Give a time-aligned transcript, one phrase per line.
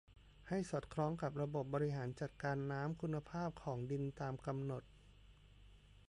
[0.47, 4.83] ให้สอดคล้องกับระบบบริหารจัดการน้ำคุณภาพของดินตามกำหนด